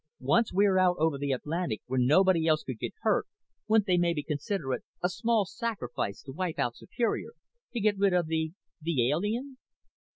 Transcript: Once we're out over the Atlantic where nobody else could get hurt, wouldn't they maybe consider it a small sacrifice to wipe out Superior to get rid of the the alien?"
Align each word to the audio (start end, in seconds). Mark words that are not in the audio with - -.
Once 0.23 0.51
we're 0.51 0.79
out 0.79 0.95
over 0.97 1.15
the 1.15 1.31
Atlantic 1.31 1.79
where 1.85 1.99
nobody 1.99 2.47
else 2.47 2.63
could 2.63 2.79
get 2.79 2.91
hurt, 3.01 3.27
wouldn't 3.67 3.85
they 3.85 3.99
maybe 3.99 4.23
consider 4.23 4.73
it 4.73 4.83
a 5.03 5.07
small 5.09 5.45
sacrifice 5.45 6.23
to 6.23 6.31
wipe 6.33 6.57
out 6.57 6.75
Superior 6.75 7.33
to 7.73 7.79
get 7.79 7.99
rid 7.99 8.11
of 8.11 8.25
the 8.25 8.51
the 8.81 9.11
alien?" 9.11 9.59